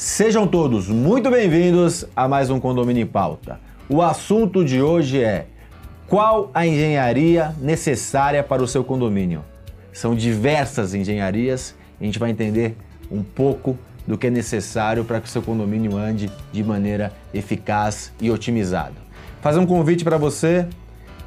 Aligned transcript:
Sejam 0.00 0.46
todos 0.46 0.86
muito 0.86 1.28
bem-vindos 1.28 2.06
a 2.14 2.28
mais 2.28 2.50
um 2.50 2.60
Condomínio 2.60 3.02
em 3.02 3.06
Pauta. 3.06 3.58
O 3.88 4.00
assunto 4.00 4.64
de 4.64 4.80
hoje 4.80 5.20
é 5.20 5.46
qual 6.06 6.52
a 6.54 6.64
engenharia 6.64 7.52
necessária 7.60 8.44
para 8.44 8.62
o 8.62 8.68
seu 8.68 8.84
condomínio? 8.84 9.44
São 9.92 10.14
diversas 10.14 10.94
engenharias 10.94 11.74
a 12.00 12.04
gente 12.04 12.16
vai 12.16 12.30
entender 12.30 12.76
um 13.10 13.24
pouco 13.24 13.76
do 14.06 14.16
que 14.16 14.28
é 14.28 14.30
necessário 14.30 15.04
para 15.04 15.20
que 15.20 15.26
o 15.26 15.28
seu 15.28 15.42
condomínio 15.42 15.96
ande 15.96 16.30
de 16.52 16.62
maneira 16.62 17.12
eficaz 17.34 18.12
e 18.20 18.30
otimizado. 18.30 18.94
Fazer 19.40 19.58
um 19.58 19.66
convite 19.66 20.04
para 20.04 20.16
você, 20.16 20.64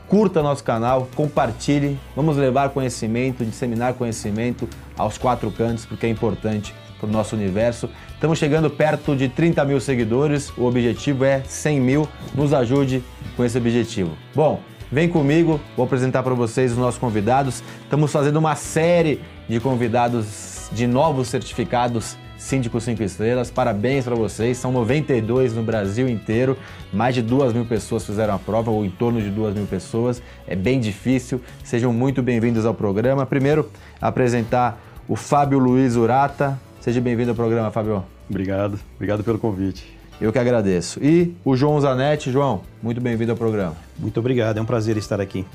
curta 0.08 0.42
nosso 0.42 0.64
canal, 0.64 1.10
compartilhe, 1.14 2.00
vamos 2.16 2.38
levar 2.38 2.70
conhecimento, 2.70 3.44
disseminar 3.44 3.96
conhecimento 3.96 4.66
aos 4.98 5.18
quatro 5.18 5.52
cantos, 5.52 5.86
porque 5.86 6.06
é 6.06 6.10
importante 6.10 6.74
para 7.02 7.10
o 7.10 7.12
nosso 7.12 7.36
universo. 7.36 7.90
Estamos 8.14 8.38
chegando 8.38 8.70
perto 8.70 9.16
de 9.16 9.28
30 9.28 9.66
mil 9.66 9.82
seguidores, 9.82 10.56
o 10.56 10.66
objetivo 10.66 11.26
é 11.26 11.42
100 11.44 11.82
mil. 11.82 12.08
Nos 12.36 12.54
ajude 12.54 13.04
com 13.36 13.44
esse 13.44 13.58
objetivo. 13.58 14.12
Bom, 14.36 14.62
vem 14.92 15.10
comigo, 15.10 15.60
vou 15.76 15.86
apresentar 15.86 16.22
para 16.22 16.36
vocês 16.36 16.72
os 16.72 16.78
nossos 16.78 17.00
convidados. 17.00 17.64
Estamos 17.84 18.12
fazendo 18.12 18.38
uma 18.38 18.56
série 18.56 19.20
de 19.50 19.60
convidados 19.60 20.70
de 20.72 20.86
novos 20.86 21.28
certificados 21.28 22.16
Síndico 22.38 22.82
5 22.82 23.04
Estrelas. 23.04 23.52
Parabéns 23.52 24.04
para 24.04 24.16
vocês, 24.16 24.58
são 24.58 24.72
92 24.72 25.54
no 25.54 25.62
Brasil 25.62 26.10
inteiro. 26.10 26.58
Mais 26.92 27.14
de 27.14 27.22
2 27.22 27.54
mil 27.54 27.66
pessoas 27.66 28.04
fizeram 28.04 28.34
a 28.34 28.40
prova, 28.40 28.72
ou 28.72 28.84
em 28.84 28.90
torno 28.90 29.22
de 29.22 29.30
2 29.30 29.54
mil 29.54 29.68
pessoas. 29.68 30.24
É 30.48 30.56
bem 30.56 30.80
difícil. 30.80 31.40
Sejam 31.64 31.94
muito 31.94 32.24
bem-vindos 32.24 32.66
ao 32.66 32.74
programa. 32.74 33.28
Primeiro, 33.28 33.70
apresentar 34.02 34.82
o 35.08 35.16
Fábio 35.16 35.60
Luiz 35.60 35.96
Urata, 35.96 36.60
Seja 36.82 37.00
bem-vindo 37.00 37.30
ao 37.30 37.36
programa, 37.36 37.70
Fabio. 37.70 38.04
Obrigado, 38.28 38.80
obrigado 38.96 39.24
pelo 39.24 39.38
convite. 39.38 39.96
Eu 40.20 40.34
que 40.34 40.40
agradeço. 40.40 41.00
E 41.00 41.36
o 41.46 41.56
João 41.56 41.80
Zanetti. 41.80 42.32
João, 42.32 42.62
muito 42.82 43.00
bem-vindo 43.00 43.32
ao 43.32 43.38
programa. 43.38 43.76
Muito 44.00 44.20
obrigado, 44.20 44.58
é 44.58 44.62
um 44.64 44.66
prazer 44.66 44.98
estar 44.98 45.22
aqui. 45.22 45.46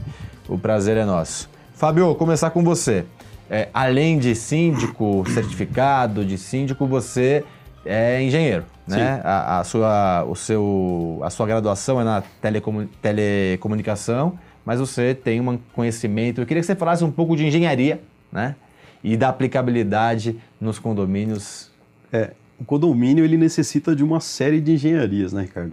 O 0.49 0.57
prazer 0.57 0.97
é 0.97 1.05
nosso. 1.05 1.51
Fábio, 1.75 2.15
começar 2.15 2.51
com 2.51 2.63
você. 2.63 3.05
É, 3.51 3.69
além 3.75 4.21
de 4.21 4.37
síndico 4.37 5.25
certificado, 5.29 6.25
de 6.25 6.39
síndico, 6.39 6.87
você 6.87 7.43
é 7.85 8.23
engenheiro, 8.23 8.65
né? 8.87 9.21
A, 9.25 9.59
a, 9.59 9.65
sua, 9.65 10.25
o 10.29 10.37
seu, 10.37 11.19
a 11.25 11.31
sua 11.31 11.47
graduação 11.49 12.01
é 12.01 12.05
na 12.05 12.23
telecomun, 12.41 12.87
telecomunicação, 13.03 14.39
mas 14.65 14.79
você 14.79 15.13
tem 15.13 15.41
um 15.41 15.59
conhecimento. 15.73 16.41
Eu 16.41 16.47
queria 16.47 16.61
que 16.61 16.67
você 16.69 16.77
falasse 16.77 17.03
um 17.03 17.11
pouco 17.11 17.37
de 17.37 17.45
engenharia, 17.45 18.01
né? 18.31 18.55
E 19.03 19.17
da 19.17 19.29
aplicabilidade 19.29 20.37
nos 20.61 20.79
condomínios? 20.79 21.71
É, 22.13 22.33
o 22.59 22.65
condomínio 22.65 23.25
ele 23.25 23.37
necessita 23.37 23.95
de 23.95 24.03
uma 24.03 24.21
série 24.21 24.61
de 24.61 24.73
engenharias, 24.73 25.33
né, 25.33 25.43
Ricardo? 25.43 25.73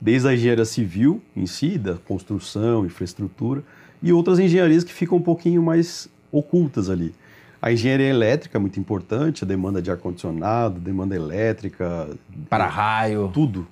Desde 0.00 0.28
a 0.28 0.34
engenharia 0.34 0.64
civil 0.64 1.22
em 1.36 1.46
si, 1.46 1.78
da 1.78 1.94
construção, 1.94 2.84
infraestrutura, 2.84 3.62
e 4.02 4.12
outras 4.12 4.38
engenharias 4.38 4.84
que 4.84 4.92
ficam 4.92 5.18
um 5.18 5.22
pouquinho 5.22 5.62
mais 5.62 6.08
ocultas 6.30 6.90
ali. 6.90 7.14
A 7.62 7.72
engenharia 7.72 8.08
elétrica 8.08 8.58
é 8.58 8.60
muito 8.60 8.78
importante, 8.78 9.44
a 9.44 9.46
demanda 9.46 9.80
de 9.80 9.90
ar-condicionado, 9.90 10.78
demanda 10.78 11.16
elétrica. 11.16 12.10
Para-raio. 12.50 13.30
Tudo. 13.32 13.66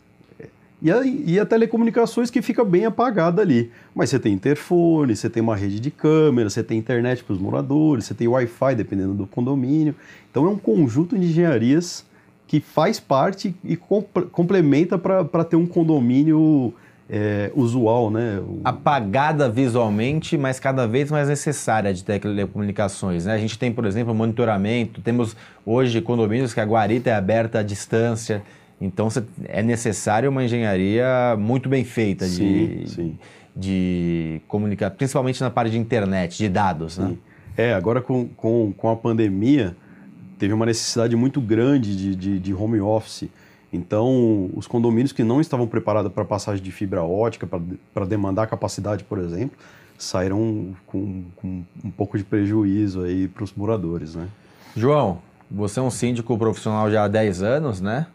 E 0.82 0.90
a, 0.90 1.00
e 1.04 1.38
a 1.38 1.46
telecomunicações 1.46 2.28
que 2.28 2.42
fica 2.42 2.64
bem 2.64 2.84
apagada 2.84 3.40
ali. 3.40 3.70
Mas 3.94 4.10
você 4.10 4.18
tem 4.18 4.32
interfone, 4.32 5.14
você 5.14 5.30
tem 5.30 5.40
uma 5.40 5.54
rede 5.54 5.78
de 5.78 5.92
câmera, 5.92 6.50
você 6.50 6.62
tem 6.62 6.76
internet 6.76 7.22
para 7.22 7.34
os 7.34 7.38
moradores, 7.38 8.06
você 8.06 8.14
tem 8.14 8.26
Wi-Fi 8.26 8.74
dependendo 8.74 9.14
do 9.14 9.26
condomínio. 9.26 9.94
Então 10.28 10.44
é 10.44 10.48
um 10.48 10.58
conjunto 10.58 11.16
de 11.16 11.26
engenharias 11.26 12.04
que 12.48 12.58
faz 12.60 12.98
parte 12.98 13.54
e 13.62 13.76
comp 13.76 14.06
complementa 14.32 14.98
para 14.98 15.44
ter 15.44 15.56
um 15.56 15.66
condomínio 15.66 16.74
é, 17.08 17.52
usual, 17.54 18.10
né? 18.10 18.42
Apagada 18.64 19.48
visualmente, 19.48 20.36
mas 20.36 20.58
cada 20.58 20.86
vez 20.86 21.10
mais 21.10 21.28
necessária 21.28 21.94
de 21.94 22.02
telecomunicações. 22.02 23.26
Né? 23.26 23.34
A 23.34 23.38
gente 23.38 23.58
tem, 23.58 23.72
por 23.72 23.84
exemplo, 23.84 24.14
monitoramento, 24.14 25.00
temos 25.00 25.36
hoje 25.64 26.00
condomínios 26.00 26.52
que 26.52 26.60
a 26.60 26.64
guarita 26.64 27.10
é 27.10 27.14
aberta 27.14 27.60
à 27.60 27.62
distância. 27.62 28.42
Então 28.82 29.06
é 29.44 29.62
necessário 29.62 30.28
uma 30.28 30.42
engenharia 30.42 31.36
muito 31.38 31.68
bem 31.68 31.84
feita 31.84 32.28
de, 32.28 32.82
sim. 32.86 33.18
de 33.54 34.40
comunicar, 34.48 34.90
principalmente 34.90 35.40
na 35.40 35.50
parte 35.50 35.70
de 35.70 35.78
internet, 35.78 36.36
de 36.36 36.48
dados. 36.48 36.98
Né? 36.98 37.14
É, 37.56 37.74
agora 37.74 38.02
com, 38.02 38.26
com, 38.28 38.74
com 38.76 38.90
a 38.90 38.96
pandemia 38.96 39.76
teve 40.36 40.52
uma 40.52 40.66
necessidade 40.66 41.14
muito 41.14 41.40
grande 41.40 41.96
de, 41.96 42.16
de, 42.16 42.38
de 42.40 42.52
home 42.52 42.80
office. 42.80 43.28
Então, 43.72 44.50
os 44.52 44.66
condomínios 44.66 45.12
que 45.12 45.22
não 45.22 45.40
estavam 45.40 45.68
preparados 45.68 46.12
para 46.12 46.24
passagem 46.24 46.62
de 46.62 46.72
fibra 46.72 47.04
ótica, 47.04 47.48
para 47.94 48.04
demandar 48.04 48.48
capacidade, 48.48 49.04
por 49.04 49.18
exemplo, 49.18 49.56
saíram 49.96 50.74
com, 50.86 51.24
com 51.36 51.62
um 51.84 51.90
pouco 51.90 52.18
de 52.18 52.24
prejuízo 52.24 53.02
aí 53.02 53.28
para 53.28 53.44
os 53.44 53.52
moradores, 53.54 54.16
né? 54.16 54.26
João, 54.76 55.20
você 55.48 55.78
é 55.78 55.82
um 55.82 55.90
síndico 55.90 56.36
profissional 56.36 56.90
já 56.90 57.04
há 57.04 57.08
10 57.08 57.42
anos, 57.42 57.80
né? 57.80 58.06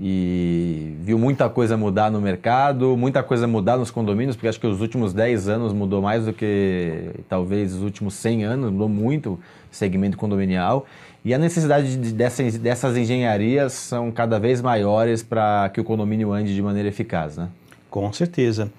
E 0.00 0.94
viu 1.00 1.18
muita 1.18 1.48
coisa 1.48 1.76
mudar 1.76 2.10
no 2.10 2.20
mercado, 2.20 2.96
muita 2.96 3.22
coisa 3.22 3.48
mudar 3.48 3.76
nos 3.76 3.90
condomínios, 3.90 4.36
porque 4.36 4.46
acho 4.46 4.60
que 4.60 4.66
os 4.66 4.80
últimos 4.80 5.12
10 5.12 5.48
anos 5.48 5.72
mudou 5.72 6.00
mais 6.00 6.24
do 6.24 6.32
que 6.32 7.10
talvez 7.28 7.74
os 7.74 7.82
últimos 7.82 8.14
100 8.14 8.44
anos, 8.44 8.70
mudou 8.70 8.88
muito 8.88 9.32
o 9.32 9.38
segmento 9.70 10.16
condominial. 10.16 10.86
E 11.24 11.34
a 11.34 11.38
necessidade 11.38 11.96
de, 11.96 12.12
dessas, 12.12 12.56
dessas 12.58 12.96
engenharias 12.96 13.72
são 13.72 14.12
cada 14.12 14.38
vez 14.38 14.62
maiores 14.62 15.22
para 15.22 15.68
que 15.70 15.80
o 15.80 15.84
condomínio 15.84 16.32
ande 16.32 16.54
de 16.54 16.62
maneira 16.62 16.88
eficaz, 16.88 17.36
né? 17.36 17.48
Com 17.90 18.12
certeza. 18.12 18.70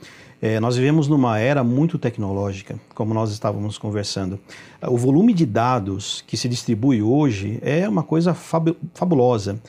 É, 0.41 0.57
nós 0.57 0.77
vivemos 0.77 1.09
numa 1.09 1.37
era 1.37 1.65
muito 1.65 1.97
tecnológica, 1.97 2.79
como 2.95 3.13
nós 3.13 3.29
estávamos 3.29 3.77
conversando. 3.77 4.39
O 4.87 4.95
volume 4.95 5.33
de 5.33 5.45
dados 5.45 6.23
que 6.25 6.37
se 6.37 6.47
distribui 6.47 7.01
hoje 7.01 7.59
é 7.61 7.89
uma 7.89 8.03
coisa 8.03 8.33
fabulosa 8.33 9.59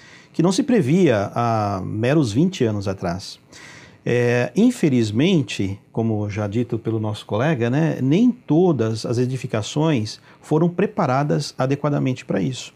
que 0.40 0.42
não 0.42 0.52
se 0.52 0.62
previa 0.62 1.30
há 1.34 1.82
meros 1.84 2.32
20 2.32 2.64
anos 2.64 2.88
atrás. 2.88 3.38
É, 4.06 4.50
infelizmente, 4.56 5.78
como 5.92 6.30
já 6.30 6.46
dito 6.46 6.78
pelo 6.78 6.98
nosso 6.98 7.26
colega, 7.26 7.68
né, 7.68 7.98
nem 8.00 8.30
todas 8.30 9.04
as 9.04 9.18
edificações 9.18 10.18
foram 10.40 10.66
preparadas 10.66 11.54
adequadamente 11.58 12.24
para 12.24 12.40
isso. 12.40 12.72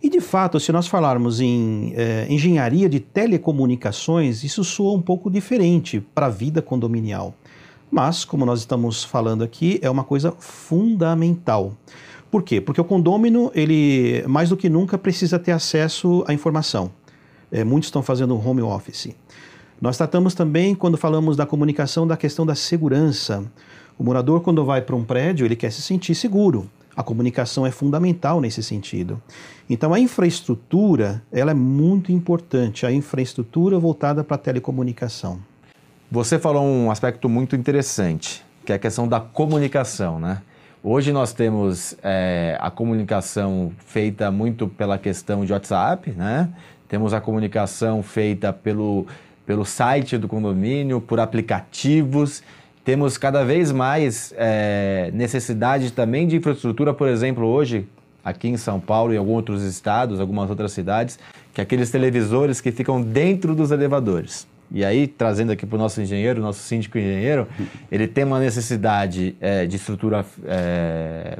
E 0.00 0.08
de 0.08 0.20
fato, 0.20 0.60
se 0.60 0.70
nós 0.70 0.86
falarmos 0.86 1.40
em 1.40 1.92
é, 1.96 2.28
engenharia 2.30 2.88
de 2.88 3.00
telecomunicações, 3.00 4.44
isso 4.44 4.62
soa 4.62 4.96
um 4.96 5.02
pouco 5.02 5.28
diferente 5.28 5.98
para 6.14 6.26
a 6.26 6.30
vida 6.30 6.62
condominial. 6.62 7.34
Mas, 7.90 8.24
como 8.24 8.46
nós 8.46 8.60
estamos 8.60 9.02
falando 9.02 9.42
aqui, 9.42 9.80
é 9.82 9.90
uma 9.90 10.04
coisa 10.04 10.32
fundamental. 10.38 11.72
Por 12.36 12.42
quê? 12.42 12.60
Porque 12.60 12.78
o 12.78 12.84
condômino, 12.84 13.50
ele 13.54 14.22
mais 14.28 14.50
do 14.50 14.58
que 14.58 14.68
nunca 14.68 14.98
precisa 14.98 15.38
ter 15.38 15.52
acesso 15.52 16.22
à 16.28 16.34
informação. 16.34 16.90
É, 17.50 17.64
muitos 17.64 17.86
estão 17.86 18.02
fazendo 18.02 18.36
home 18.36 18.60
office. 18.60 19.16
Nós 19.80 19.96
tratamos 19.96 20.34
também, 20.34 20.74
quando 20.74 20.98
falamos 20.98 21.34
da 21.34 21.46
comunicação, 21.46 22.06
da 22.06 22.14
questão 22.14 22.44
da 22.44 22.54
segurança. 22.54 23.42
O 23.98 24.04
morador, 24.04 24.42
quando 24.42 24.62
vai 24.66 24.82
para 24.82 24.94
um 24.94 25.02
prédio, 25.02 25.46
ele 25.46 25.56
quer 25.56 25.72
se 25.72 25.80
sentir 25.80 26.14
seguro. 26.14 26.70
A 26.94 27.02
comunicação 27.02 27.66
é 27.66 27.70
fundamental 27.70 28.38
nesse 28.38 28.62
sentido. 28.62 29.18
Então, 29.66 29.94
a 29.94 29.98
infraestrutura, 29.98 31.22
ela 31.32 31.52
é 31.52 31.54
muito 31.54 32.12
importante, 32.12 32.84
a 32.84 32.92
infraestrutura 32.92 33.78
voltada 33.78 34.22
para 34.22 34.34
a 34.34 34.38
telecomunicação. 34.38 35.38
Você 36.10 36.38
falou 36.38 36.62
um 36.62 36.90
aspecto 36.90 37.30
muito 37.30 37.56
interessante, 37.56 38.44
que 38.62 38.72
é 38.72 38.74
a 38.74 38.78
questão 38.78 39.08
da 39.08 39.20
comunicação, 39.20 40.20
né? 40.20 40.42
Hoje 40.88 41.10
nós 41.10 41.32
temos 41.32 41.96
é, 42.00 42.56
a 42.60 42.70
comunicação 42.70 43.72
feita 43.76 44.30
muito 44.30 44.68
pela 44.68 44.96
questão 44.96 45.44
de 45.44 45.52
WhatsApp, 45.52 46.12
né? 46.12 46.48
Temos 46.88 47.12
a 47.12 47.20
comunicação 47.20 48.04
feita 48.04 48.52
pelo, 48.52 49.04
pelo 49.44 49.64
site 49.64 50.16
do 50.16 50.28
condomínio, 50.28 51.00
por 51.00 51.18
aplicativos. 51.18 52.40
Temos 52.84 53.18
cada 53.18 53.44
vez 53.44 53.72
mais 53.72 54.32
é, 54.36 55.10
necessidade 55.12 55.90
também 55.90 56.24
de 56.28 56.36
infraestrutura, 56.36 56.94
por 56.94 57.08
exemplo, 57.08 57.44
hoje, 57.44 57.88
aqui 58.24 58.46
em 58.46 58.56
São 58.56 58.78
Paulo 58.78 59.12
e 59.12 59.16
alguns 59.16 59.38
outros 59.38 59.64
estados, 59.64 60.20
algumas 60.20 60.48
outras 60.50 60.70
cidades, 60.70 61.18
que 61.52 61.60
aqueles 61.60 61.90
televisores 61.90 62.60
que 62.60 62.70
ficam 62.70 63.02
dentro 63.02 63.56
dos 63.56 63.72
elevadores. 63.72 64.46
E 64.70 64.84
aí, 64.84 65.06
trazendo 65.06 65.52
aqui 65.52 65.64
para 65.64 65.76
o 65.76 65.78
nosso 65.78 66.00
engenheiro, 66.00 66.40
nosso 66.40 66.60
síndico 66.60 66.98
engenheiro, 66.98 67.46
ele 67.90 68.06
tem 68.06 68.24
uma 68.24 68.40
necessidade 68.40 69.36
é, 69.40 69.66
de 69.66 69.76
estrutura 69.76 70.24
é, 70.44 71.38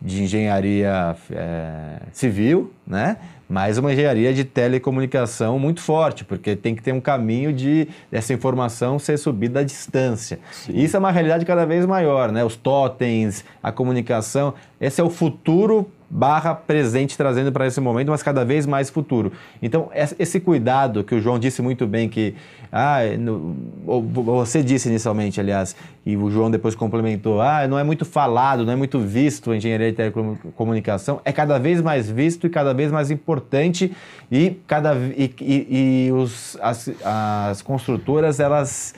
de 0.00 0.22
engenharia 0.22 1.16
é, 1.30 2.00
civil, 2.12 2.72
né? 2.88 3.18
mas 3.48 3.78
uma 3.78 3.92
engenharia 3.92 4.34
de 4.34 4.44
telecomunicação 4.44 5.58
muito 5.58 5.80
forte, 5.80 6.24
porque 6.24 6.54
tem 6.54 6.74
que 6.74 6.82
ter 6.82 6.92
um 6.92 7.00
caminho 7.00 7.52
de 7.52 7.88
essa 8.12 8.34
informação 8.34 8.98
ser 8.98 9.16
subida 9.16 9.60
à 9.60 9.62
distância. 9.64 10.38
Sim. 10.52 10.76
Isso 10.76 10.96
é 10.96 10.98
uma 10.98 11.10
realidade 11.10 11.46
cada 11.46 11.64
vez 11.64 11.86
maior, 11.86 12.30
né? 12.30 12.44
Os 12.44 12.56
totens, 12.56 13.44
a 13.62 13.72
comunicação, 13.72 14.52
esse 14.78 15.00
é 15.00 15.04
o 15.04 15.08
futuro 15.08 15.90
barra 16.10 16.54
presente 16.54 17.18
trazendo 17.18 17.52
para 17.52 17.66
esse 17.66 17.80
momento, 17.80 18.10
mas 18.10 18.22
cada 18.22 18.44
vez 18.44 18.64
mais 18.64 18.88
futuro. 18.88 19.30
Então, 19.60 19.90
esse 20.18 20.40
cuidado 20.40 21.04
que 21.04 21.14
o 21.14 21.20
João 21.20 21.38
disse 21.38 21.60
muito 21.60 21.86
bem, 21.86 22.08
que 22.08 22.34
ah, 22.72 23.00
no, 23.18 23.54
você 23.84 24.62
disse 24.62 24.88
inicialmente, 24.88 25.38
aliás, 25.38 25.76
e 26.06 26.16
o 26.16 26.30
João 26.30 26.50
depois 26.50 26.74
complementou, 26.74 27.42
ah, 27.42 27.66
não 27.68 27.78
é 27.78 27.84
muito 27.84 28.06
falado, 28.06 28.64
não 28.64 28.72
é 28.72 28.76
muito 28.76 28.98
visto 28.98 29.50
a 29.50 29.56
engenharia 29.56 29.90
de 29.90 29.96
telecomunicação, 29.96 31.20
é 31.26 31.32
cada 31.32 31.58
vez 31.58 31.82
mais 31.82 32.08
visto 32.08 32.46
e 32.46 32.50
cada 32.50 32.72
vez 32.78 32.90
mais 32.90 33.10
importante 33.10 33.94
e, 34.32 34.56
cada, 34.66 34.94
e, 34.94 35.34
e, 35.40 36.06
e 36.06 36.12
os, 36.12 36.56
as, 36.62 36.90
as 37.04 37.60
construtoras, 37.60 38.40
elas 38.40 38.94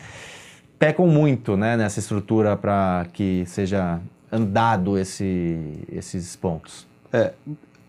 pecam 0.79 1.07
muito 1.07 1.57
né, 1.57 1.77
nessa 1.77 1.99
estrutura 1.99 2.57
para 2.57 3.07
que 3.13 3.45
seja 3.47 4.01
andado 4.31 4.97
esse, 4.97 5.59
esses 5.91 6.37
pontos. 6.37 6.87
É, 7.13 7.33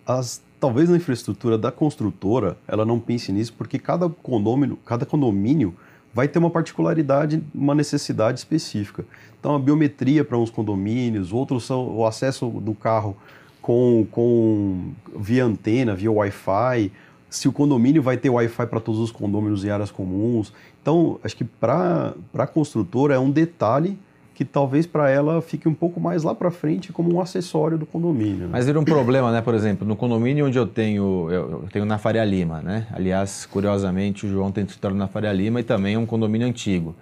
as, 0.05 0.41
talvez 0.59 0.89
na 0.89 0.97
infraestrutura 0.97 1.57
da 1.57 1.71
construtora 1.71 2.57
ela 2.67 2.85
não 2.85 2.99
pense 2.99 3.31
nisso, 3.31 3.53
porque 3.57 3.77
cada 3.77 4.09
condomínio, 4.09 4.77
cada 4.85 5.05
condomínio 5.05 5.75
vai 6.13 6.27
ter 6.27 6.39
uma 6.39 6.49
particularidade, 6.49 7.41
uma 7.53 7.73
necessidade 7.73 8.39
específica. 8.39 9.05
Então, 9.39 9.55
a 9.55 9.59
biometria 9.59 10.25
para 10.25 10.38
uns 10.38 10.49
condomínios, 10.49 11.31
outros 11.31 11.63
são 11.65 11.88
o 11.95 12.05
acesso 12.05 12.49
do 12.49 12.73
carro 12.73 13.15
com, 13.61 14.05
com 14.11 14.91
via 15.15 15.45
antena, 15.45 15.95
via 15.95 16.11
Wi-Fi, 16.11 16.91
se 17.29 17.47
o 17.47 17.51
condomínio 17.51 18.01
vai 18.01 18.17
ter 18.17 18.29
Wi-Fi 18.29 18.65
para 18.67 18.79
todos 18.79 18.99
os 18.99 19.11
condomínios 19.11 19.63
e 19.63 19.69
áreas 19.69 19.91
comuns. 19.91 20.51
Então, 20.81 21.19
acho 21.23 21.35
que 21.35 21.45
para 21.45 22.13
a 22.33 22.47
construtora 22.47 23.15
é 23.15 23.19
um 23.19 23.29
detalhe 23.29 23.97
que 24.33 24.43
talvez 24.43 24.87
para 24.87 25.07
ela 25.09 25.39
fique 25.39 25.69
um 25.69 25.73
pouco 25.73 25.99
mais 25.99 26.23
lá 26.23 26.33
para 26.33 26.49
frente 26.49 26.91
como 26.91 27.13
um 27.13 27.21
acessório 27.21 27.77
do 27.77 27.85
condomínio. 27.85 28.47
Né? 28.47 28.49
Mas 28.51 28.65
vira 28.65 28.79
um 28.79 28.83
problema, 28.83 29.31
né? 29.31 29.39
Por 29.39 29.53
exemplo, 29.53 29.87
no 29.87 29.95
condomínio 29.95 30.47
onde 30.47 30.57
eu 30.57 30.65
tenho, 30.65 31.29
eu, 31.29 31.65
tenho 31.71 31.85
na 31.85 31.99
Faria 31.99 32.25
Lima, 32.25 32.59
né? 32.59 32.87
Aliás, 32.91 33.45
curiosamente, 33.45 34.25
o 34.25 34.29
João 34.29 34.51
tem 34.51 34.63
escritório 34.63 34.97
na 34.97 35.07
Faria 35.07 35.31
Lima 35.31 35.59
e 35.59 35.63
também 35.63 35.93
é 35.93 35.99
um 35.99 36.07
condomínio 36.07 36.47
antigo. 36.47 36.95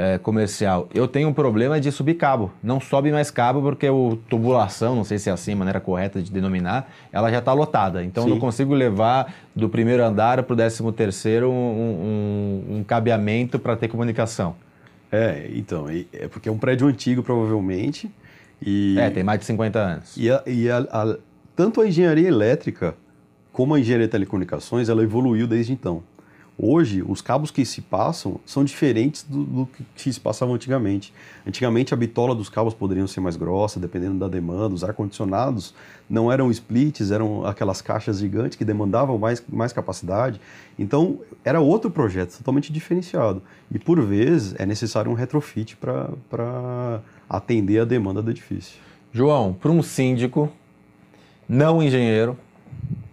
É, 0.00 0.16
comercial, 0.16 0.88
eu 0.94 1.08
tenho 1.08 1.28
um 1.28 1.32
problema 1.32 1.80
de 1.80 1.90
subir 1.90 2.14
cabo. 2.14 2.52
Não 2.62 2.78
sobe 2.78 3.10
mais 3.10 3.32
cabo 3.32 3.60
porque 3.60 3.84
a 3.84 3.90
tubulação, 4.28 4.94
não 4.94 5.02
sei 5.02 5.18
se 5.18 5.28
é 5.28 5.32
assim 5.32 5.54
a 5.54 5.56
maneira 5.56 5.80
correta 5.80 6.22
de 6.22 6.30
denominar, 6.30 6.88
ela 7.10 7.28
já 7.32 7.40
está 7.40 7.52
lotada. 7.52 8.04
Então 8.04 8.22
Sim. 8.22 8.28
eu 8.28 8.34
não 8.36 8.40
consigo 8.40 8.74
levar 8.74 9.34
do 9.56 9.68
primeiro 9.68 10.04
andar 10.04 10.40
para 10.44 10.52
o 10.52 10.56
décimo 10.56 10.92
terceiro 10.92 11.50
um, 11.50 12.62
um, 12.70 12.76
um 12.76 12.84
cabeamento 12.84 13.58
para 13.58 13.74
ter 13.74 13.88
comunicação. 13.88 14.54
É, 15.10 15.50
então, 15.52 15.86
é 15.88 16.28
porque 16.28 16.48
é 16.48 16.52
um 16.52 16.58
prédio 16.58 16.86
antigo, 16.86 17.20
provavelmente. 17.24 18.08
E, 18.64 18.96
é, 19.00 19.10
tem 19.10 19.24
mais 19.24 19.40
de 19.40 19.46
50 19.46 19.78
anos. 19.80 20.16
E, 20.16 20.30
a, 20.30 20.42
e 20.46 20.70
a, 20.70 20.78
a, 20.78 21.16
tanto 21.56 21.80
a 21.80 21.88
engenharia 21.88 22.28
elétrica 22.28 22.94
como 23.52 23.74
a 23.74 23.80
engenharia 23.80 24.06
de 24.06 24.12
telecomunicações, 24.12 24.88
ela 24.88 25.02
evoluiu 25.02 25.48
desde 25.48 25.72
então. 25.72 26.04
Hoje, 26.60 27.04
os 27.06 27.20
cabos 27.20 27.52
que 27.52 27.64
se 27.64 27.80
passam 27.80 28.40
são 28.44 28.64
diferentes 28.64 29.22
do, 29.22 29.44
do, 29.44 29.68
que 29.94 30.12
se 30.12 30.18
passavam 30.18 30.56
antigamente. 30.56 31.14
Antigamente, 31.46 31.94
a 31.94 31.96
bitola 31.96 32.34
dos 32.34 32.48
cabos 32.48 32.74
poderiam 32.74 33.06
ser 33.06 33.20
mais 33.20 33.36
grossa, 33.36 33.78
dependendo 33.78 34.18
da 34.18 34.26
demanda. 34.26 34.74
Os 34.74 34.82
ar-condicionados 34.82 35.72
não 36.10 36.32
eram 36.32 36.50
splits, 36.50 37.12
eram 37.12 37.46
aquelas 37.46 37.80
caixas 37.80 38.18
gigantes 38.18 38.58
que 38.58 38.64
demandavam 38.64 39.16
mais, 39.16 39.40
mais 39.48 39.72
capacidade. 39.72 40.40
Então, 40.76 41.20
era 41.44 41.60
outro 41.60 41.92
projeto, 41.92 42.36
totalmente 42.36 42.72
diferenciado. 42.72 43.40
E, 43.70 43.78
por 43.78 44.00
vezes, 44.00 44.56
é 44.58 44.66
necessário 44.66 45.12
um 45.12 45.14
retrofit 45.14 45.76
para 45.76 47.00
atender 47.30 47.78
a 47.78 47.84
demanda 47.84 48.20
do 48.20 48.32
edifício. 48.32 48.80
João, 49.12 49.52
para 49.52 49.70
um 49.70 49.80
síndico, 49.80 50.50
não 51.48 51.80
engenheiro, 51.80 52.36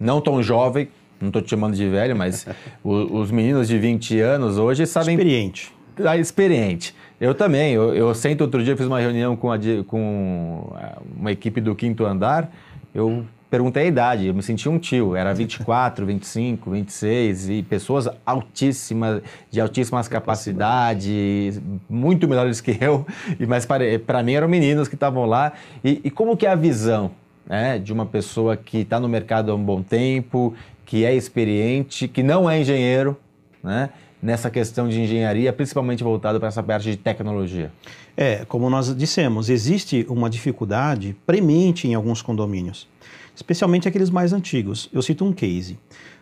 não 0.00 0.20
tão 0.20 0.42
jovem, 0.42 0.88
não 1.20 1.28
estou 1.28 1.42
te 1.42 1.50
chamando 1.50 1.74
de 1.74 1.88
velho, 1.88 2.16
mas 2.16 2.46
o, 2.82 3.18
os 3.18 3.30
meninos 3.30 3.68
de 3.68 3.78
20 3.78 4.20
anos 4.20 4.58
hoje 4.58 4.86
sabem. 4.86 5.14
Experiente. 5.14 5.72
Ah, 6.04 6.16
experiente. 6.16 6.94
Eu 7.20 7.34
também. 7.34 7.72
Eu, 7.72 7.94
eu 7.94 8.14
sento 8.14 8.42
outro 8.42 8.62
dia, 8.62 8.76
fiz 8.76 8.86
uma 8.86 9.00
reunião 9.00 9.36
com, 9.36 9.50
a, 9.50 9.58
com 9.86 10.72
ah, 10.74 10.98
uma 11.18 11.32
equipe 11.32 11.60
do 11.60 11.74
quinto 11.74 12.04
andar. 12.04 12.52
Eu 12.94 13.24
perguntei 13.50 13.84
a 13.84 13.86
idade, 13.86 14.26
eu 14.26 14.34
me 14.34 14.42
senti 14.42 14.68
um 14.68 14.78
tio. 14.78 15.16
Era 15.16 15.32
24, 15.32 16.04
25, 16.04 16.70
26 16.70 17.48
e 17.50 17.62
pessoas 17.62 18.08
altíssimas, 18.24 19.22
de 19.50 19.60
altíssimas 19.60 20.08
capacidades, 20.08 21.60
muito 21.88 22.28
melhores 22.28 22.60
que 22.60 22.76
eu. 22.80 23.06
Mas 23.48 23.66
para 23.66 24.22
mim 24.22 24.34
eram 24.34 24.48
meninos 24.48 24.88
que 24.88 24.94
estavam 24.94 25.24
lá. 25.24 25.52
E, 25.82 26.00
e 26.04 26.10
como 26.10 26.36
que 26.36 26.46
é 26.46 26.50
a 26.50 26.54
visão? 26.54 27.10
Né, 27.48 27.78
de 27.78 27.92
uma 27.92 28.04
pessoa 28.04 28.56
que 28.56 28.78
está 28.78 28.98
no 28.98 29.08
mercado 29.08 29.52
há 29.52 29.54
um 29.54 29.62
bom 29.62 29.80
tempo, 29.80 30.52
que 30.84 31.04
é 31.04 31.14
experiente, 31.14 32.08
que 32.08 32.20
não 32.20 32.50
é 32.50 32.60
engenheiro, 32.60 33.16
né? 33.62 33.90
nessa 34.22 34.50
questão 34.50 34.88
de 34.88 35.00
engenharia, 35.00 35.52
principalmente 35.52 36.02
voltado 36.02 36.38
para 36.38 36.48
essa 36.48 36.62
parte 36.62 36.90
de 36.90 36.96
tecnologia? 36.96 37.70
É, 38.16 38.44
como 38.46 38.68
nós 38.70 38.94
dissemos, 38.96 39.48
existe 39.48 40.06
uma 40.08 40.30
dificuldade 40.30 41.16
premente 41.26 41.86
em 41.86 41.94
alguns 41.94 42.22
condomínios, 42.22 42.88
especialmente 43.34 43.86
aqueles 43.86 44.10
mais 44.10 44.32
antigos. 44.32 44.88
Eu 44.92 45.02
cito 45.02 45.24
um 45.24 45.32
case. 45.32 45.78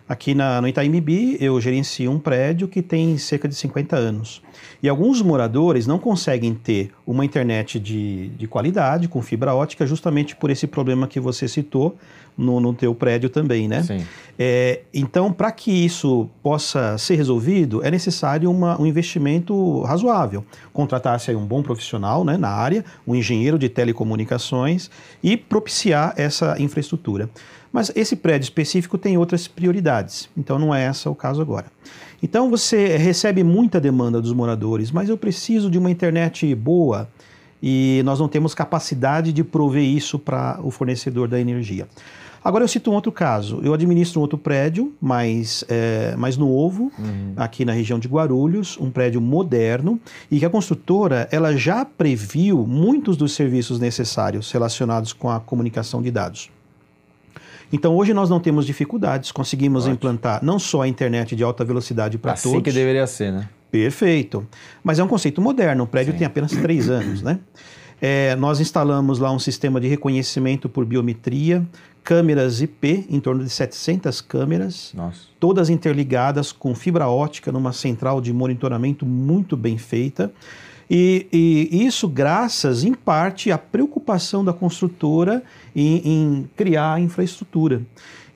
Aqui 0.07 0.35
na, 0.35 0.61
no 0.61 0.69
Itaimibi, 0.69 1.39
eu 1.41 1.59
gerencio 1.59 2.11
um 2.11 2.19
prédio 2.19 2.69
que 2.69 2.83
tem 2.83 3.17
cerca 3.17 3.49
de 3.49 3.55
50 3.55 3.97
anos. 3.97 4.43
E 4.83 4.89
alguns 4.89 5.23
moradores 5.23 5.87
não 5.87 5.99
conseguem 5.99 6.55
ter 6.55 6.91
uma 7.07 7.25
internet 7.25 7.81
de, 7.81 8.29
de 8.29 8.47
qualidade, 8.47 9.09
com 9.09 9.23
fibra 9.23 9.55
ótica, 9.55 9.87
justamente 9.87 10.37
por 10.37 10.51
esse 10.51 10.67
problema 10.67 11.09
que 11.09 11.19
você 11.19 11.49
citou 11.49 11.97
no, 12.37 12.61
no 12.61 12.75
teu 12.75 12.95
prédio 12.95 13.31
também, 13.31 13.67
né? 13.67 13.83
Sim. 13.83 14.05
É, 14.39 14.83
então, 14.93 15.33
para 15.33 15.51
que 15.51 15.71
isso 15.71 16.29
possa 16.43 16.99
ser 16.99 17.15
resolvido, 17.15 17.83
é 17.83 17.91
necessário 17.91 18.51
uma, 18.51 18.79
um 18.79 18.85
investimento 18.85 19.81
razoável. 19.83 20.45
Contratar-se 20.71 21.35
um 21.35 21.47
bom 21.47 21.63
profissional 21.63 22.25
né, 22.25 22.37
na 22.37 22.51
área, 22.51 22.85
um 23.07 23.15
engenheiro 23.15 23.59
de 23.59 23.71
telecomunicações 23.71 24.91
e 25.23 25.35
propiciar 25.35 26.13
essa 26.17 26.61
infraestrutura. 26.61 27.31
Mas 27.75 27.91
esse 27.97 28.15
prédio 28.15 28.45
específico 28.45 28.97
tem 28.97 29.19
outras 29.19 29.49
prioridades, 29.49 30.29
então 30.37 30.61
não 30.61 30.73
é 30.73 30.89
esse 30.89 31.09
o 31.09 31.15
caso 31.15 31.43
agora. 31.43 31.67
Então 32.23 32.49
você 32.49 32.97
recebe 32.97 33.43
muita 33.43 33.81
demanda 33.81 34.23
dos 34.23 34.33
moradores, 34.33 34.93
mas 34.93 35.09
eu 35.09 35.19
preciso 35.19 35.69
de 35.69 35.77
uma 35.77 35.91
internet 35.91 36.55
boa 36.55 37.09
e 37.61 38.01
nós 38.05 38.21
não 38.21 38.29
temos 38.29 38.55
capacidade 38.55 39.33
de 39.33 39.43
prover 39.43 39.83
isso 39.83 40.21
para 40.21 40.61
o 40.63 40.71
fornecedor 40.71 41.27
da 41.27 41.41
energia. 41.41 41.89
Agora 42.45 42.63
eu 42.63 42.69
cito 42.69 42.93
um 42.93 42.95
outro 42.95 43.11
caso. 43.11 43.59
Eu 43.65 43.75
administro 43.75 44.21
um 44.21 44.23
outro 44.23 44.39
prédio, 44.39 44.95
mais, 45.01 45.65
é, 45.69 46.15
mais 46.17 46.37
novo, 46.37 46.93
uhum. 46.97 47.33
aqui 47.37 47.65
na 47.65 47.73
região 47.73 47.99
de 47.99 48.07
Guarulhos, 48.07 48.79
um 48.81 48.89
prédio 48.89 49.21
moderno, 49.21 49.99
e 50.31 50.39
que 50.39 50.45
a 50.45 50.51
construtora 50.51 51.27
ela 51.33 51.57
já 51.57 51.85
previu 51.85 52.65
muitos 52.69 53.17
dos 53.17 53.33
serviços 53.33 53.81
necessários 53.81 54.53
relacionados 54.53 55.13
com 55.13 55.29
a 55.29 55.41
comunicação 55.41 56.01
de 56.01 56.13
dados. 56.13 56.54
Então 57.73 57.95
hoje 57.97 58.15
nós 58.15 58.31
não 58.31 58.41
temos 58.41 58.67
dificuldades, 58.67 59.33
conseguimos 59.33 59.85
Ótimo. 59.85 59.95
implantar 59.95 60.45
não 60.45 60.59
só 60.59 60.83
a 60.83 60.89
internet 60.89 61.35
de 61.35 61.43
alta 61.43 61.65
velocidade 61.65 62.19
para 62.19 62.33
assim 62.33 62.45
todos. 62.45 62.57
Assim 62.57 62.63
que 62.63 62.73
deveria 62.73 63.07
ser, 63.07 63.33
né? 63.33 63.49
Perfeito. 63.71 64.47
Mas 64.83 64.99
é 64.99 65.05
um 65.05 65.09
conceito 65.09 65.41
moderno, 65.41 65.85
o 65.85 65.87
prédio 65.87 66.13
Sim. 66.13 66.19
tem 66.19 66.27
apenas 66.27 66.53
três 66.53 66.89
anos, 66.89 67.23
né? 67.23 67.41
É, 68.01 68.37
nós 68.37 68.61
instalamos 68.61 69.19
lá 69.19 69.33
um 69.33 69.39
sistema 69.39 69.81
de 69.81 69.89
reconhecimento 69.89 70.69
por 70.69 70.85
biometria, 70.85 71.67
câmeras 72.03 72.61
IP, 72.61 73.07
em 73.09 73.19
torno 73.19 73.43
de 73.43 73.49
700 73.49 74.21
câmeras, 74.21 74.93
Nossa. 74.95 75.21
todas 75.41 75.71
interligadas 75.71 76.53
com 76.53 76.75
fibra 76.75 77.09
ótica 77.09 77.51
numa 77.51 77.73
central 77.73 78.21
de 78.21 78.33
monitoramento 78.33 79.07
muito 79.07 79.57
bem 79.57 79.79
feita. 79.79 80.31
E, 80.91 81.27
e, 81.33 81.85
isso 81.87 82.09
graças, 82.09 82.85
em 82.85 82.93
parte, 82.93 83.51
à 83.51 83.59
preocupação 83.59 84.45
da 84.45 84.53
construtora 84.53 85.43
em, 85.75 85.97
em 86.05 86.51
criar 86.57 86.95
a 86.95 87.01
infraestrutura. 87.01 87.83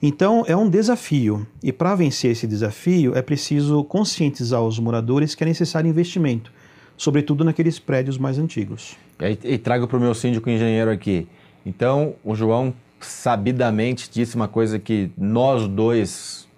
Então, 0.01 0.43
é 0.47 0.55
um 0.55 0.69
desafio. 0.69 1.45
E 1.61 1.71
para 1.71 1.93
vencer 1.95 2.31
esse 2.31 2.47
desafio, 2.47 3.15
é 3.15 3.21
preciso 3.21 3.83
conscientizar 3.83 4.61
os 4.61 4.79
moradores 4.79 5.35
que 5.35 5.43
é 5.43 5.47
necessário 5.47 5.89
investimento, 5.89 6.51
sobretudo 6.95 7.43
naqueles 7.43 7.77
prédios 7.79 8.17
mais 8.17 8.39
antigos. 8.39 8.95
E, 9.19 9.53
e 9.55 9.57
trago 9.57 9.87
para 9.87 9.97
o 9.97 10.01
meu 10.01 10.13
síndico 10.13 10.49
engenheiro 10.49 10.89
aqui. 10.89 11.27
Então, 11.65 12.15
o 12.23 12.33
João 12.33 12.73
sabidamente 12.99 14.09
disse 14.11 14.35
uma 14.35 14.47
coisa 14.47 14.79
que 14.79 15.11
nós 15.17 15.67
dois 15.67 16.48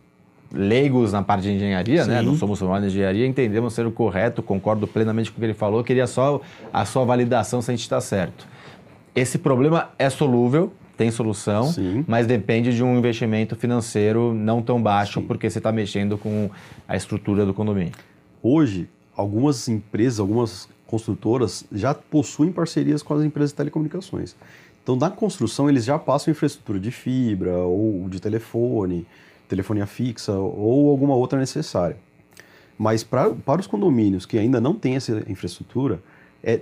leigos 0.54 1.14
na 1.14 1.24
parte 1.24 1.44
de 1.44 1.52
engenharia, 1.52 2.00
né? 2.00 2.04
Sim. 2.04 2.10
né? 2.10 2.22
Não 2.22 2.36
somos 2.36 2.60
formados 2.60 2.86
em 2.86 2.92
engenharia, 2.92 3.26
entendemos 3.26 3.74
ser 3.74 3.86
o 3.86 3.92
correto, 3.92 4.44
concordo 4.44 4.88
plenamente 4.88 5.32
com 5.32 5.38
o 5.38 5.40
que 5.40 5.46
ele 5.46 5.54
falou, 5.54 5.84
queria 5.84 6.08
só 6.08 6.42
a 6.72 6.86
sua 6.86 7.06
validação 7.06 7.62
se 7.62 7.72
a 7.72 7.74
gente 7.74 7.84
está 7.84 8.02
certo. 8.02 8.48
Esse 9.16 9.38
problema 9.38 9.90
é 9.98 10.10
solúvel, 10.10 10.72
tem 10.98 11.10
solução, 11.10 11.64
Sim. 11.64 12.06
mas 12.08 12.28
depende 12.28 12.76
de 12.76 12.84
um 12.84 12.98
investimento 12.98 13.56
financeiro 13.56 14.34
não 14.34 14.62
tão 14.62 14.82
baixo, 14.82 15.20
Sim. 15.20 15.28
porque 15.28 15.50
você 15.50 15.58
está 15.58 15.72
mexendo 15.72 16.18
com 16.18 16.50
a 16.88 16.96
estrutura 16.96 17.46
do 17.46 17.54
condomínio. 17.54 17.94
Hoje, 18.44 18.88
algumas 19.16 19.68
empresas, 19.68 20.20
algumas 20.20 20.70
construtoras 20.86 21.66
já 21.72 21.94
possuem 21.94 22.52
parcerias 22.52 23.02
com 23.02 23.14
as 23.14 23.24
empresas 23.24 23.52
de 23.52 23.56
telecomunicações. 23.56 24.36
Então, 24.84 24.96
na 24.96 25.10
construção, 25.10 25.70
eles 25.70 25.86
já 25.86 25.98
passam 25.98 26.32
infraestrutura 26.32 26.80
de 26.80 26.92
fibra 26.92 27.56
ou 27.58 28.10
de 28.10 28.20
telefone, 28.20 29.06
telefonia 29.52 29.86
fixa 29.86 30.32
ou 30.32 30.90
alguma 30.90 31.14
outra 31.14 31.38
necessária. 31.38 31.98
Mas 32.78 33.04
pra, 33.04 33.30
para 33.30 33.60
os 33.60 33.68
condomínios 33.68 34.26
que 34.26 34.40
ainda 34.40 34.62
não 34.62 34.74
têm 34.74 34.96
essa 34.96 35.24
infraestrutura, 35.30 36.02
é 36.42 36.62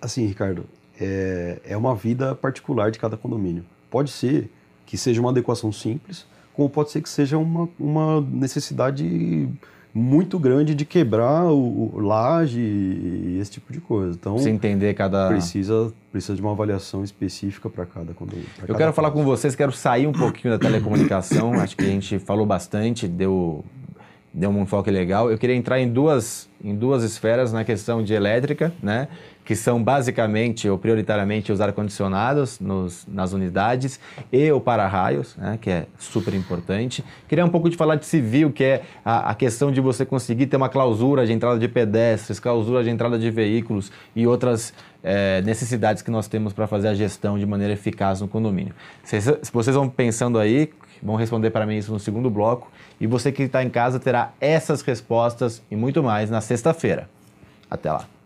assim, 0.00 0.24
Ricardo, 0.26 0.64
é, 0.98 1.60
é 1.64 1.76
uma 1.76 1.94
vida 1.94 2.34
particular 2.34 2.90
de 2.90 2.98
cada 2.98 3.16
condomínio. 3.16 3.64
Pode 3.90 4.10
ser 4.10 4.50
que 4.86 4.96
seja 4.96 5.20
uma 5.20 5.30
adequação 5.30 5.70
simples, 5.70 6.26
como 6.54 6.68
pode 6.68 6.90
ser 6.90 7.02
que 7.02 7.08
seja 7.08 7.36
uma, 7.36 7.68
uma 7.78 8.20
necessidade 8.22 9.48
muito 9.92 10.38
grande 10.38 10.74
de 10.74 10.84
quebrar 10.84 11.46
o, 11.46 11.90
o 11.94 12.00
laje 12.00 12.60
e 12.60 13.38
esse 13.40 13.52
tipo 13.52 13.72
de 13.72 13.80
coisa. 13.80 14.16
Então, 14.18 14.38
Você 14.38 14.50
entender 14.50 14.94
cada. 14.94 15.28
precisa, 15.28 15.92
precisa 16.12 16.34
de 16.34 16.40
uma 16.40 16.52
avaliação 16.52 17.02
específica 17.02 17.68
para 17.68 17.84
cada 17.86 18.12
condomínio. 18.14 18.48
Eu 18.60 18.66
cada 18.68 18.78
quero 18.78 18.92
falar 18.92 19.10
com 19.10 19.24
vocês, 19.24 19.54
quero 19.54 19.72
sair 19.72 20.06
um 20.06 20.12
pouquinho 20.12 20.54
da 20.54 20.58
telecomunicação. 20.58 21.54
Acho 21.54 21.76
que 21.76 21.84
a 21.84 21.88
gente 21.88 22.18
falou 22.18 22.46
bastante, 22.46 23.08
deu, 23.08 23.64
deu 24.32 24.50
um 24.50 24.62
enfoque 24.62 24.90
legal. 24.90 25.30
Eu 25.30 25.36
queria 25.36 25.56
entrar 25.56 25.80
em 25.80 25.88
duas, 25.88 26.48
em 26.62 26.74
duas 26.74 27.02
esferas 27.02 27.52
na 27.52 27.64
questão 27.64 28.02
de 28.02 28.14
elétrica, 28.14 28.72
né? 28.82 29.08
Que 29.44 29.56
são 29.56 29.82
basicamente 29.82 30.68
ou 30.68 30.78
prioritariamente 30.78 31.50
os 31.50 31.60
ar-condicionados 31.60 32.60
nas 33.08 33.32
unidades 33.32 33.98
e 34.32 34.52
o 34.52 34.60
para-raios, 34.60 35.34
né? 35.36 35.58
que 35.60 35.68
é 35.68 35.86
super 35.98 36.34
importante. 36.34 37.02
Queria 37.26 37.44
um 37.44 37.48
pouco 37.48 37.68
de 37.68 37.76
falar 37.76 37.96
de 37.96 38.06
civil, 38.06 38.52
que 38.52 38.62
é 38.62 38.82
a, 39.04 39.30
a 39.30 39.34
questão 39.34 39.72
de 39.72 39.80
você 39.80 40.06
conseguir 40.06 40.46
ter 40.46 40.56
uma 40.56 40.68
clausura 40.68 41.26
de 41.26 41.32
entrada 41.32 41.58
de 41.58 41.66
pedestres, 41.66 42.38
clausura 42.38 42.84
de 42.84 42.90
entrada 42.90 43.18
de 43.18 43.28
veículos 43.28 43.90
e 44.14 44.24
outras 44.24 44.72
eh, 45.02 45.42
necessidades 45.42 46.02
que 46.02 46.10
nós 46.10 46.28
temos 46.28 46.52
para 46.52 46.68
fazer 46.68 46.88
a 46.88 46.94
gestão 46.94 47.36
de 47.36 47.46
maneira 47.46 47.72
eficaz 47.72 48.20
no 48.20 48.28
condomínio. 48.28 48.74
Se 49.02 49.18
vocês 49.52 49.74
vão 49.74 49.88
pensando 49.88 50.38
aí, 50.38 50.70
vão 51.02 51.16
responder 51.16 51.50
para 51.50 51.66
mim 51.66 51.76
isso 51.76 51.92
no 51.92 52.00
segundo 52.00 52.30
bloco. 52.30 52.70
E 53.00 53.06
você 53.06 53.32
que 53.32 53.44
está 53.44 53.62
em 53.62 53.70
casa 53.70 53.98
terá 53.98 54.32
essas 54.40 54.82
respostas 54.82 55.62
e 55.70 55.76
muito 55.76 56.02
mais 56.02 56.30
na 56.30 56.40
sexta-feira. 56.40 57.08
Até 57.70 57.90
lá. 57.90 58.19